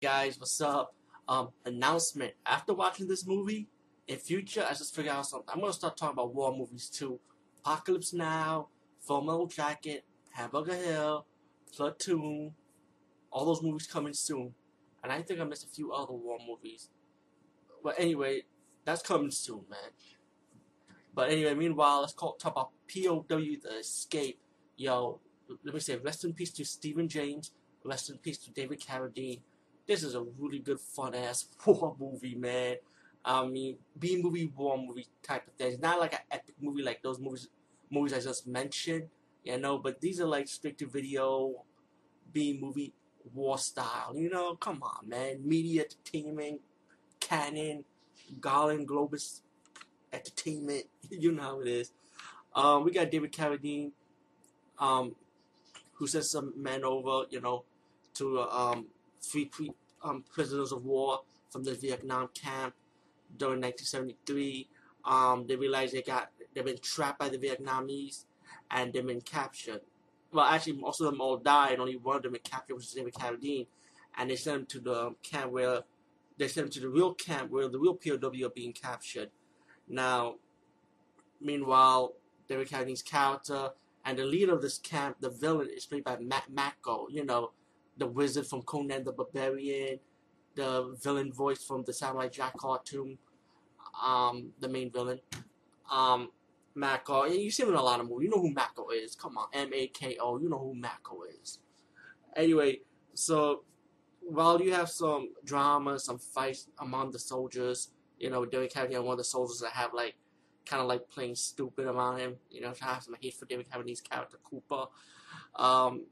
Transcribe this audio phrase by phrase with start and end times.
[0.00, 0.94] guys, what's up?
[1.28, 2.32] Um, announcement.
[2.46, 3.68] After watching this movie,
[4.08, 5.48] in future, I just figured out something.
[5.52, 7.20] I'm gonna start talking about war movies too.
[7.58, 8.68] Apocalypse Now,
[9.00, 11.26] Full Metal Jacket, Hamburger Hill,
[11.76, 12.52] Platoon,
[13.30, 14.54] all those movies coming soon.
[15.04, 16.88] And I think I missed a few other war movies.
[17.84, 18.44] But anyway,
[18.84, 19.78] that's coming soon, man.
[21.14, 23.22] But anyway, meanwhile, let's call, talk about POW
[23.62, 24.40] The Escape.
[24.76, 25.20] Yo,
[25.62, 27.52] let me say rest in peace to Stephen James,
[27.84, 29.40] rest in peace to David Carradine.
[29.90, 32.76] This is a really good, fun ass war movie, man.
[33.24, 35.72] I mean, B movie, war movie type of thing.
[35.72, 37.48] It's not like an epic movie like those movies
[37.90, 39.08] movies I just mentioned,
[39.42, 41.64] you know, but these are like straight to video
[42.32, 42.92] B movie
[43.34, 44.12] war style.
[44.14, 45.40] You know, come on, man.
[45.44, 46.60] Media entertainment,
[47.18, 47.84] Cannon,
[48.40, 49.40] Golan Globus
[50.12, 50.84] Entertainment.
[51.10, 51.90] you know how it is.
[52.54, 53.90] Um, we got David Carradine,
[54.78, 55.16] um,
[55.94, 57.64] who sent some men over, you know,
[58.14, 58.86] to um,
[59.20, 59.72] free pre-
[60.02, 62.74] um, prisoners of war from the Vietnam camp
[63.36, 64.68] during 1973.
[65.04, 68.24] Um, they realized they got they've been trapped by the Vietnamese
[68.70, 69.80] and they've been captured.
[70.32, 71.78] Well, actually, most of them all died.
[71.78, 73.66] Only one of them been captured, which is David Carradine,
[74.16, 75.80] and they sent him to the camp where
[76.38, 79.30] they sent him to the real camp where the real POW are being captured.
[79.88, 80.36] Now,
[81.40, 82.14] meanwhile,
[82.48, 83.70] David Carradine's character
[84.04, 87.08] and the leader of this camp, the villain, is played by Matt Mako.
[87.10, 87.50] You know,
[88.00, 90.00] the wizard from Conan the Barbarian,
[90.56, 93.18] the villain voice from the Samurai Jack cartoon,
[94.04, 95.20] um, the main villain.
[95.90, 96.30] Um,
[96.74, 98.24] Mako, you see him in a lot of movies.
[98.24, 99.14] You know who Mako is.
[99.14, 100.38] Come on, M A K O.
[100.38, 101.58] You know who Mako is.
[102.34, 102.80] Anyway,
[103.14, 103.64] so
[104.20, 109.12] while you have some drama, some fights among the soldiers, you know, David Carradine, one
[109.12, 110.14] of the soldiers that have like
[110.64, 112.36] kind of like playing stupid around him.
[112.50, 114.86] You know, to have some hate for David Carradine's character Cooper.
[115.56, 116.06] Um,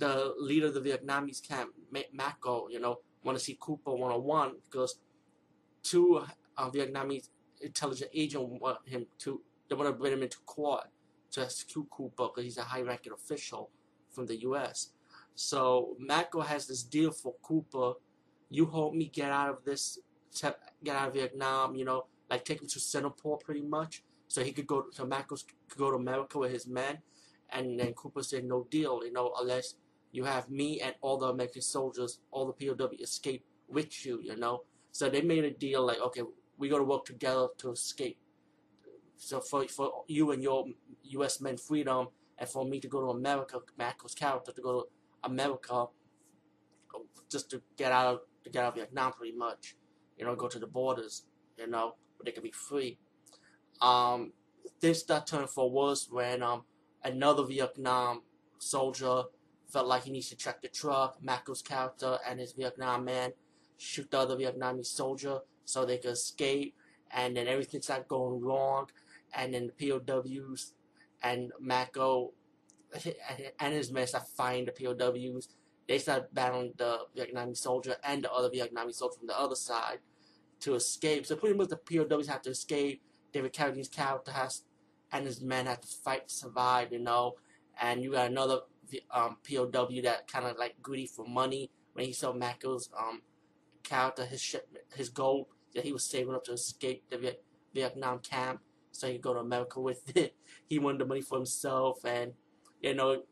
[0.00, 1.70] the leader of the Vietnamese camp,
[2.12, 4.98] Mako, you know, want to see Cooper one on one because
[5.82, 6.22] two
[6.56, 7.28] uh, Vietnamese
[7.60, 10.84] intelligence agents want him to they want to bring him into court
[11.30, 13.70] to execute Cooper because he's a high-ranking official
[14.10, 14.90] from the U.S.
[15.36, 17.92] So Mako has this deal for Cooper.
[18.48, 20.00] You help me get out of this,
[20.82, 21.76] get out of Vietnam.
[21.76, 24.86] You know, like take him to Singapore pretty much, so he could go.
[24.90, 25.36] So Mako
[25.68, 26.98] could go to America with his men,
[27.50, 29.02] and then Cooper said no deal.
[29.04, 29.76] You know, unless
[30.12, 34.20] you have me and all the American soldiers, all the POW escape with you.
[34.22, 36.22] You know, so they made a deal like, okay,
[36.58, 38.18] we got to work together to escape.
[39.16, 40.66] So for for you and your
[41.02, 41.40] U.S.
[41.40, 44.86] men freedom, and for me to go to America, Mako's character to go to
[45.24, 45.86] America,
[47.30, 49.76] just to get out to get out of Vietnam, pretty much.
[50.18, 51.24] You know, go to the borders.
[51.56, 52.98] You know, where they can be free.
[53.82, 54.32] Um,
[54.80, 56.64] things start turning for worse when um
[57.04, 58.22] another Vietnam
[58.58, 59.24] soldier
[59.70, 61.22] felt like he needs to check the truck.
[61.22, 63.32] Mako's character and his Vietnam man
[63.76, 66.74] shoot the other Vietnamese soldier so they could escape,
[67.10, 68.88] and then everything started going wrong,
[69.34, 70.74] and then the POWs
[71.22, 72.32] and Mako
[73.60, 75.48] and his men start fighting the POWs.
[75.88, 79.98] They start battling the Vietnamese soldier and the other Vietnamese soldier from the other side
[80.60, 81.26] to escape.
[81.26, 83.02] So pretty much the POWs have to escape.
[83.32, 84.62] David Carradine's character has
[85.12, 87.34] and his men have to fight to survive, you know.
[87.80, 88.60] And you got another
[89.10, 93.22] um, POW that kind of like greedy for money when he saw Mako's um,
[93.82, 98.18] character, his ship, his gold that he was saving up to escape the Viet- Vietnam
[98.20, 98.60] camp
[98.92, 100.34] so he could go to America with it.
[100.66, 102.32] He wanted the money for himself, and
[102.80, 103.22] you know,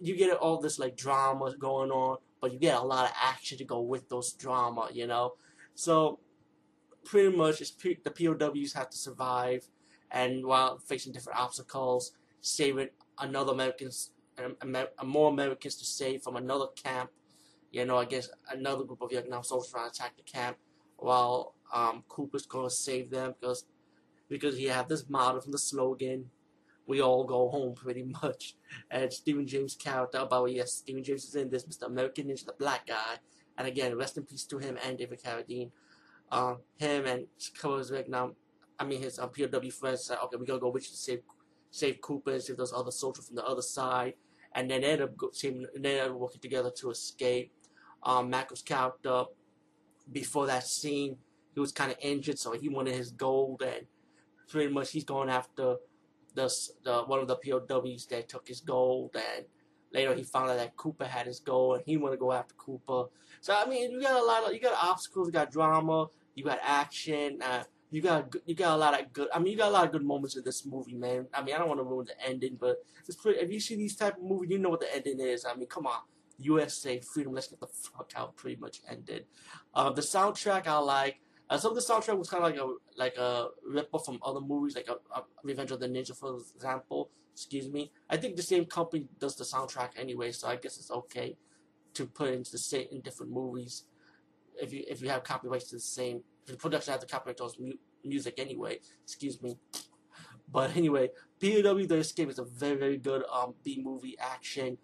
[0.00, 3.58] you get all this like drama going on, but you get a lot of action
[3.58, 5.34] to go with those drama, you know.
[5.74, 6.20] So
[7.04, 9.68] pretty much, it's pre- the POWs have to survive,
[10.10, 12.88] and while facing different obstacles, saving
[13.18, 14.12] another Americans,
[15.04, 17.10] more Americans to save from another camp.
[17.70, 20.56] You know, I guess another group of Vietnam soldiers trying to attack the camp,
[20.96, 23.64] while um, Cooper's going to save them because
[24.28, 26.30] because he had this motto from the slogan,
[26.86, 28.56] "We all go home," pretty much.
[28.90, 31.86] And Stephen James' character about yes, Stephen James is in this, Mr.
[31.86, 33.18] American is the black guy.
[33.58, 35.70] And again, rest in peace to him and David Carradine.
[36.30, 37.26] Um, him and
[37.60, 38.36] Covers Vietnam,
[38.78, 41.22] I mean his um, POW friends said, okay, we gotta go with you to save,
[41.70, 44.14] save Cooper and save those other soldiers from the other side.
[44.54, 47.52] And then they ended up they ended up working together to escape.
[48.02, 49.24] Um, Mako's character,
[50.10, 51.16] before that scene,
[51.54, 53.86] he was kind of injured, so he wanted his gold, and
[54.48, 55.76] pretty much he's going after
[56.34, 56.52] the,
[56.84, 59.44] the one of the POWs that took his gold, and
[59.92, 62.54] later he found out that Cooper had his gold, and he wanted to go after
[62.54, 63.04] Cooper.
[63.40, 66.44] So I mean, you got a lot of you got obstacles, you got drama, you
[66.44, 67.40] got action.
[67.42, 69.28] Uh, you got you got a lot of good.
[69.32, 71.26] I mean, you got a lot of good moments in this movie, man.
[71.32, 73.40] I mean, I don't want to ruin the ending, but it's pretty.
[73.40, 75.46] If you see these type of movies, you know what the ending is.
[75.46, 76.00] I mean, come on,
[76.38, 79.26] USA Freedom, let's get the fuck out pretty much ended.
[79.74, 81.20] Uh, the soundtrack I like.
[81.50, 84.18] Uh, some of the soundtrack was kind of like a like a rip off from
[84.22, 87.10] other movies, like a, a Revenge of the Ninja, for example.
[87.32, 87.90] Excuse me.
[88.10, 91.36] I think the same company does the soundtrack anyway, so I guess it's okay
[91.94, 93.84] to put into the same in different movies.
[94.60, 97.72] If you if you have copyrights to the same, the production has the copyright mu-
[98.04, 98.80] music anyway.
[99.04, 99.56] Excuse me.
[100.50, 101.10] But anyway,
[101.40, 104.78] POW The Escape is a very very good um B movie action.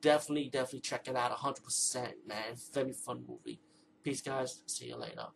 [0.00, 1.36] Definitely definitely check it out.
[1.36, 1.94] 100%
[2.26, 2.54] man.
[2.72, 3.60] Very fun movie.
[4.04, 4.62] Peace guys.
[4.66, 5.28] See you later.